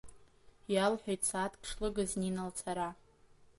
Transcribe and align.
Иалҳәеит 0.73 1.21
сааҭк 1.29 1.61
шлыгыз 1.69 2.11
Нина 2.19 2.43
лцара. 2.49 2.89